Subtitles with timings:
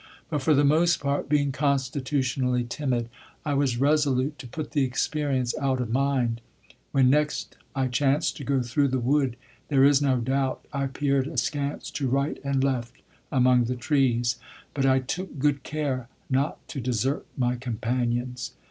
[0.31, 3.07] But for the most part, being constitutionally timid,
[3.45, 6.41] I was resolute to put the experience out of mind.
[6.91, 9.35] When next I chanced to go through the wood
[9.67, 12.95] there is no doubt I peered askance to right and left
[13.31, 14.37] among the trees;
[14.73, 18.53] but I took good care not to desert my companions.